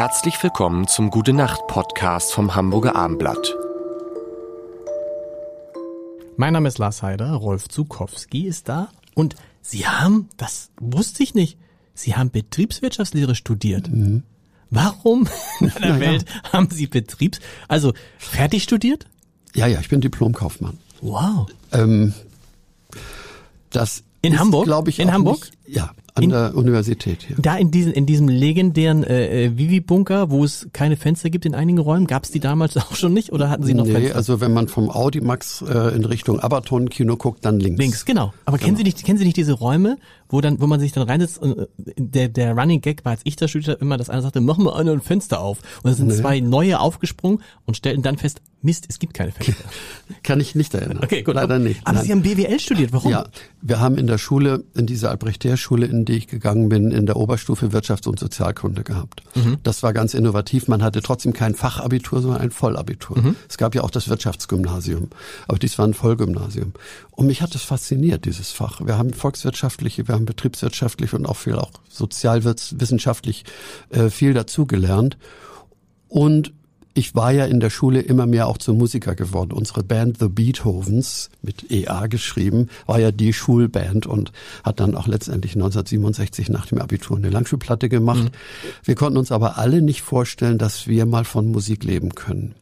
Herzlich 0.00 0.42
willkommen 0.42 0.88
zum 0.88 1.10
Gute 1.10 1.34
Nacht 1.34 1.66
Podcast 1.66 2.32
vom 2.32 2.54
Hamburger 2.54 2.96
Armblatt. 2.96 3.54
Mein 6.38 6.54
Name 6.54 6.68
ist 6.68 6.78
Lars 6.78 7.02
Heider, 7.02 7.34
Rolf 7.34 7.68
Zukowski 7.68 8.46
ist 8.46 8.70
da 8.70 8.88
und 9.14 9.34
Sie 9.60 9.86
haben, 9.86 10.30
das 10.38 10.70
wusste 10.80 11.22
ich 11.22 11.34
nicht, 11.34 11.58
Sie 11.92 12.14
haben 12.14 12.30
Betriebswirtschaftslehre 12.30 13.34
studiert. 13.34 13.90
Mhm. 13.90 14.22
Warum 14.70 15.28
in 15.60 15.70
einer 15.76 15.98
naja. 15.98 16.00
Welt 16.00 16.24
haben 16.50 16.70
Sie 16.70 16.86
Betriebs, 16.86 17.38
also 17.68 17.92
fertig 18.16 18.62
studiert? 18.62 19.06
Ja, 19.54 19.66
ja, 19.66 19.80
ich 19.80 19.90
bin 19.90 20.00
Diplomkaufmann. 20.00 20.78
Wow. 21.02 21.46
Ähm, 21.72 22.14
das 23.68 24.02
in 24.22 24.32
ist, 24.32 24.38
Hamburg? 24.38 24.64
glaube 24.64 24.88
ich, 24.88 24.98
in 24.98 25.12
Hamburg? 25.12 25.50
Nicht, 25.66 25.76
ja, 25.76 25.90
an 26.20 26.24
in, 26.24 26.30
der 26.30 26.56
Universität 26.56 27.22
hier. 27.22 27.36
Da 27.38 27.56
in 27.56 27.70
diesem, 27.70 27.92
in 27.92 28.06
diesem 28.06 28.28
legendären 28.28 29.04
äh, 29.04 29.46
äh, 29.46 29.58
Vivi-Bunker, 29.58 30.30
wo 30.30 30.44
es 30.44 30.68
keine 30.72 30.96
Fenster 30.96 31.30
gibt 31.30 31.46
in 31.46 31.54
einigen 31.54 31.78
Räumen, 31.78 32.06
gab 32.06 32.24
es 32.24 32.30
die 32.30 32.40
damals 32.40 32.76
auch 32.76 32.94
schon 32.94 33.12
nicht 33.12 33.32
oder 33.32 33.50
hatten 33.50 33.64
Sie 33.64 33.74
noch 33.74 33.84
nee, 33.84 33.92
Fenster? 33.92 34.16
also 34.16 34.40
wenn 34.40 34.52
man 34.52 34.68
vom 34.68 34.90
Audimax 34.90 35.62
äh, 35.62 35.94
in 35.94 36.04
Richtung 36.04 36.40
Aberton-Kino 36.40 37.16
guckt, 37.16 37.44
dann 37.44 37.60
links. 37.60 37.80
Links, 37.80 38.04
genau. 38.04 38.32
Aber 38.44 38.58
genau. 38.58 38.66
kennen 38.66 38.76
Sie 38.76 38.84
nicht, 38.84 39.04
kennen 39.04 39.18
Sie 39.18 39.24
nicht 39.24 39.36
diese 39.36 39.52
Räume, 39.52 39.98
wo 40.30 40.40
dann, 40.40 40.60
wo 40.60 40.66
man 40.66 40.80
sich 40.80 40.92
dann 40.92 41.06
reinsetzt 41.06 41.38
und 41.38 41.58
äh, 41.58 41.66
der, 41.98 42.28
der 42.28 42.54
Running 42.54 42.80
Gag 42.80 43.04
war, 43.04 43.12
als 43.12 43.20
ich 43.24 43.36
da 43.36 43.48
studiert 43.48 43.72
habe, 43.72 43.80
immer, 43.80 43.96
dass 43.96 44.08
einer 44.10 44.22
sagte, 44.22 44.40
mach 44.40 44.56
mal 44.56 44.88
ein 44.88 45.00
Fenster 45.00 45.40
auf. 45.40 45.58
Und 45.82 45.90
es 45.90 45.98
sind 45.98 46.08
nee. 46.08 46.14
zwei 46.14 46.40
neue 46.40 46.80
aufgesprungen 46.80 47.42
und 47.66 47.76
stellten 47.76 48.02
dann 48.02 48.16
fest, 48.16 48.40
Mist, 48.62 48.84
es 48.90 48.98
gibt 48.98 49.14
keine 49.14 49.32
Fenster. 49.32 49.64
Kann 50.22 50.38
ich 50.38 50.54
nicht 50.54 50.74
erinnern. 50.74 51.00
Okay, 51.02 51.22
gut. 51.22 51.34
Leider 51.34 51.58
nicht. 51.58 51.80
Aber 51.84 51.96
Nein. 51.96 52.04
Sie 52.04 52.12
haben 52.12 52.22
BWL 52.22 52.60
studiert, 52.60 52.92
warum? 52.92 53.10
Ja, 53.10 53.26
wir 53.62 53.80
haben 53.80 53.96
in 53.96 54.06
der 54.06 54.18
Schule, 54.18 54.64
in 54.74 54.84
dieser 54.84 55.10
Albrechtär-Schule, 55.10 55.86
in 55.86 56.04
die 56.04 56.12
ich 56.12 56.26
gegangen 56.26 56.68
bin, 56.68 56.90
in 56.90 57.06
der 57.06 57.16
Oberstufe 57.16 57.68
Wirtschafts- 57.68 58.06
und 58.06 58.18
Sozialkunde 58.18 58.84
gehabt. 58.84 59.22
Mhm. 59.34 59.56
Das 59.62 59.82
war 59.82 59.94
ganz 59.94 60.12
innovativ. 60.12 60.68
Man 60.68 60.82
hatte 60.82 61.00
trotzdem 61.00 61.32
kein 61.32 61.54
Fachabitur, 61.54 62.20
sondern 62.20 62.42
ein 62.42 62.50
Vollabitur. 62.50 63.18
Mhm. 63.18 63.36
Es 63.48 63.56
gab 63.56 63.74
ja 63.74 63.82
auch 63.82 63.90
das 63.90 64.10
Wirtschaftsgymnasium, 64.10 65.08
aber 65.48 65.58
dies 65.58 65.78
war 65.78 65.86
ein 65.86 65.94
Vollgymnasium. 65.94 66.74
Und 67.12 67.26
mich 67.26 67.40
hat 67.40 67.54
es 67.54 67.62
fasziniert, 67.62 68.26
dieses 68.26 68.50
Fach. 68.50 68.80
Wir 68.84 68.98
haben 68.98 69.14
volkswirtschaftliche, 69.14 70.06
wir 70.06 70.14
haben 70.14 70.19
betriebswirtschaftlich 70.24 71.14
und 71.14 71.26
auch 71.26 71.36
viel 71.36 71.56
auch 71.56 71.70
sozialwissenschaftlich 71.88 73.44
äh, 73.90 74.10
viel 74.10 74.34
dazugelernt. 74.34 75.16
Und 76.08 76.52
ich 76.92 77.14
war 77.14 77.30
ja 77.30 77.44
in 77.44 77.60
der 77.60 77.70
Schule 77.70 78.00
immer 78.00 78.26
mehr 78.26 78.48
auch 78.48 78.58
zum 78.58 78.78
Musiker 78.78 79.14
geworden. 79.14 79.52
Unsere 79.52 79.84
Band 79.84 80.18
The 80.18 80.28
Beethovens, 80.28 81.30
mit 81.40 81.70
EA 81.70 82.08
geschrieben, 82.08 82.68
war 82.86 82.98
ja 82.98 83.12
die 83.12 83.32
Schulband 83.32 84.06
und 84.06 84.32
hat 84.64 84.80
dann 84.80 84.96
auch 84.96 85.06
letztendlich 85.06 85.54
1967 85.54 86.48
nach 86.48 86.66
dem 86.66 86.80
Abitur 86.80 87.16
eine 87.16 87.30
Langspielplatte 87.30 87.88
gemacht. 87.88 88.24
Mhm. 88.24 88.30
Wir 88.82 88.96
konnten 88.96 89.18
uns 89.18 89.30
aber 89.30 89.56
alle 89.56 89.82
nicht 89.82 90.02
vorstellen, 90.02 90.58
dass 90.58 90.88
wir 90.88 91.06
mal 91.06 91.24
von 91.24 91.50
Musik 91.52 91.84
leben 91.84 92.14
können. 92.14 92.54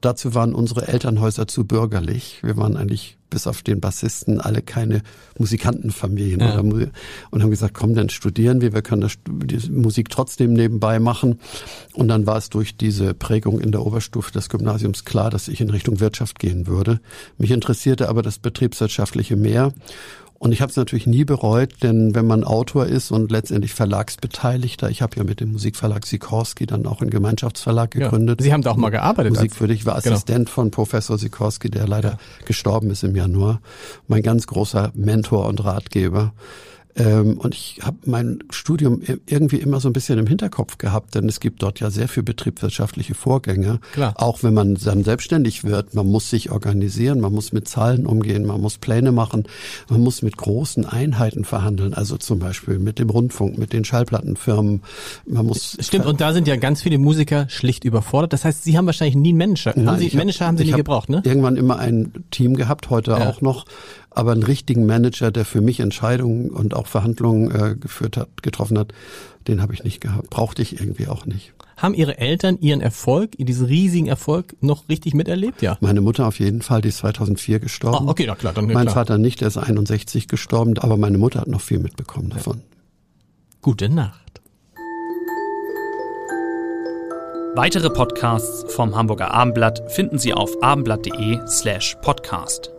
Dazu 0.00 0.34
waren 0.34 0.54
unsere 0.54 0.88
Elternhäuser 0.88 1.46
zu 1.46 1.64
bürgerlich. 1.64 2.40
Wir 2.42 2.56
waren 2.56 2.76
eigentlich 2.76 3.16
bis 3.30 3.46
auf 3.46 3.62
den 3.62 3.80
Bassisten 3.80 4.40
alle 4.40 4.62
keine 4.62 5.02
Musikantenfamilien 5.38 6.40
ja. 6.40 6.58
und 6.58 7.42
haben 7.42 7.50
gesagt, 7.50 7.74
komm, 7.74 7.94
dann 7.94 8.08
studieren 8.08 8.60
wir, 8.60 8.72
wir 8.72 8.82
können 8.82 9.02
das, 9.02 9.14
die 9.26 9.70
Musik 9.70 10.10
trotzdem 10.10 10.52
nebenbei 10.52 10.98
machen. 10.98 11.40
Und 11.92 12.08
dann 12.08 12.26
war 12.26 12.36
es 12.36 12.50
durch 12.50 12.76
diese 12.76 13.14
Prägung 13.14 13.60
in 13.60 13.72
der 13.72 13.84
Oberstufe 13.84 14.32
des 14.32 14.48
Gymnasiums 14.48 15.04
klar, 15.04 15.30
dass 15.30 15.48
ich 15.48 15.60
in 15.60 15.70
Richtung 15.70 16.00
Wirtschaft 16.00 16.38
gehen 16.38 16.66
würde. 16.66 17.00
Mich 17.38 17.50
interessierte 17.50 18.08
aber 18.08 18.22
das 18.22 18.38
betriebswirtschaftliche 18.38 19.36
mehr. 19.36 19.72
Und 20.46 20.52
ich 20.52 20.62
habe 20.62 20.70
es 20.70 20.76
natürlich 20.76 21.08
nie 21.08 21.24
bereut, 21.24 21.82
denn 21.82 22.14
wenn 22.14 22.24
man 22.24 22.44
Autor 22.44 22.86
ist 22.86 23.10
und 23.10 23.32
letztendlich 23.32 23.74
Verlagsbeteiligter, 23.74 24.88
ich 24.88 25.02
habe 25.02 25.16
ja 25.16 25.24
mit 25.24 25.40
dem 25.40 25.50
Musikverlag 25.50 26.06
Sikorski 26.06 26.66
dann 26.66 26.86
auch 26.86 27.00
einen 27.00 27.10
Gemeinschaftsverlag 27.10 27.90
gegründet. 27.90 28.40
Ja, 28.40 28.44
Sie 28.44 28.52
haben 28.52 28.62
da 28.62 28.70
auch 28.70 28.76
mal 28.76 28.90
gearbeitet. 28.90 29.32
Musik 29.32 29.56
für 29.56 29.66
dich 29.66 29.86
war 29.86 30.00
genau. 30.00 30.14
Assistent 30.14 30.48
von 30.48 30.70
Professor 30.70 31.18
Sikorski, 31.18 31.68
der 31.68 31.88
leider 31.88 32.10
ja. 32.10 32.18
gestorben 32.44 32.90
ist 32.90 33.02
im 33.02 33.16
Januar. 33.16 33.60
Mein 34.06 34.22
ganz 34.22 34.46
großer 34.46 34.92
Mentor 34.94 35.46
und 35.46 35.64
Ratgeber. 35.64 36.32
Ähm, 36.96 37.38
und 37.38 37.54
ich 37.54 37.80
habe 37.82 37.98
mein 38.06 38.38
Studium 38.50 39.02
irgendwie 39.26 39.56
immer 39.56 39.80
so 39.80 39.88
ein 39.88 39.92
bisschen 39.92 40.18
im 40.18 40.26
Hinterkopf 40.26 40.78
gehabt, 40.78 41.14
denn 41.14 41.28
es 41.28 41.40
gibt 41.40 41.62
dort 41.62 41.78
ja 41.80 41.90
sehr 41.90 42.08
viel 42.08 42.22
betriebswirtschaftliche 42.22 43.14
Vorgänge. 43.14 43.80
Klar. 43.92 44.14
Auch 44.16 44.42
wenn 44.42 44.54
man 44.54 44.74
dann 44.76 45.04
selbstständig 45.04 45.64
wird, 45.64 45.94
man 45.94 46.06
muss 46.06 46.30
sich 46.30 46.50
organisieren, 46.50 47.20
man 47.20 47.32
muss 47.32 47.52
mit 47.52 47.68
Zahlen 47.68 48.06
umgehen, 48.06 48.46
man 48.46 48.60
muss 48.60 48.78
Pläne 48.78 49.12
machen, 49.12 49.44
man 49.90 50.00
muss 50.00 50.22
mit 50.22 50.36
großen 50.36 50.86
Einheiten 50.86 51.44
verhandeln, 51.44 51.92
also 51.92 52.16
zum 52.16 52.38
Beispiel 52.38 52.78
mit 52.78 52.98
dem 52.98 53.10
Rundfunk, 53.10 53.58
mit 53.58 53.72
den 53.72 53.84
Schallplattenfirmen. 53.84 54.82
Man 55.26 55.46
muss 55.46 55.76
Stimmt, 55.80 56.06
und 56.06 56.20
da 56.20 56.32
sind 56.32 56.48
ja 56.48 56.56
ganz 56.56 56.82
viele 56.82 56.98
Musiker 56.98 57.46
schlicht 57.50 57.84
überfordert. 57.84 58.32
Das 58.32 58.44
heißt, 58.44 58.64
Sie 58.64 58.78
haben 58.78 58.86
wahrscheinlich 58.86 59.16
nie 59.16 59.30
einen 59.30 59.38
Manager. 59.38 59.74
Nein, 59.76 59.86
haben 59.86 59.98
Sie, 59.98 60.16
Manager 60.16 60.46
haben 60.46 60.56
Sie 60.56 60.64
nie 60.64 60.72
hab 60.72 60.78
gebraucht, 60.78 61.10
ne? 61.10 61.22
Irgendwann 61.24 61.56
immer 61.56 61.78
ein 61.78 62.12
Team 62.30 62.56
gehabt, 62.56 62.88
heute 62.88 63.12
ja. 63.12 63.28
auch 63.28 63.42
noch 63.42 63.66
aber 64.16 64.32
einen 64.32 64.42
richtigen 64.42 64.86
Manager, 64.86 65.30
der 65.30 65.44
für 65.44 65.60
mich 65.60 65.80
Entscheidungen 65.80 66.50
und 66.50 66.74
auch 66.74 66.86
Verhandlungen 66.86 67.50
äh, 67.50 67.76
geführt 67.76 68.16
hat, 68.16 68.42
getroffen 68.42 68.78
hat, 68.78 68.92
den 69.46 69.60
habe 69.60 69.74
ich 69.74 69.84
nicht 69.84 70.00
gehabt. 70.00 70.30
Brauchte 70.30 70.62
ich 70.62 70.80
irgendwie 70.80 71.06
auch 71.06 71.26
nicht. 71.26 71.52
Haben 71.76 71.92
Ihre 71.92 72.16
Eltern 72.16 72.56
Ihren 72.58 72.80
Erfolg, 72.80 73.32
diesen 73.38 73.66
riesigen 73.66 74.06
Erfolg 74.06 74.56
noch 74.62 74.88
richtig 74.88 75.12
miterlebt? 75.12 75.60
Ja. 75.60 75.76
Meine 75.80 76.00
Mutter 76.00 76.26
auf 76.26 76.38
jeden 76.38 76.62
Fall, 76.62 76.80
die 76.80 76.88
ist 76.88 76.98
2004 76.98 77.60
gestorben. 77.60 78.08
Ah, 78.08 78.10
okay, 78.10 78.24
na 78.26 78.34
klar, 78.34 78.54
dann 78.54 78.66
Mein 78.66 78.86
klar. 78.86 78.94
Vater 78.94 79.18
nicht, 79.18 79.42
der 79.42 79.48
ist 79.48 79.58
61 79.58 80.28
gestorben, 80.28 80.78
aber 80.78 80.96
meine 80.96 81.18
Mutter 81.18 81.42
hat 81.42 81.48
noch 81.48 81.60
viel 81.60 81.78
mitbekommen 81.78 82.30
davon. 82.30 82.62
Gute 83.60 83.90
Nacht. 83.90 84.40
Weitere 87.54 87.90
Podcasts 87.90 88.72
vom 88.72 88.96
Hamburger 88.96 89.32
Abendblatt 89.32 89.90
finden 89.92 90.18
Sie 90.18 90.32
auf 90.32 90.62
abendblatt.de 90.62 91.40
slash 91.46 91.96
podcast. 92.02 92.70